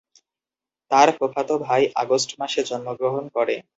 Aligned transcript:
তার 0.91 1.07
ফুফাতো 1.17 1.55
ভাই 1.65 1.81
আগস্ট 1.95 2.29
মাসে 2.39 2.61
জন্মগ্রহণ 2.69 3.23
করে। 3.35 3.55